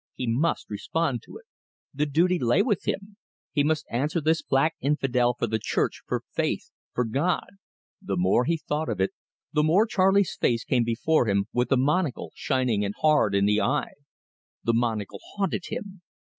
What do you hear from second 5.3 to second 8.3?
for the Church, for faith, for God. The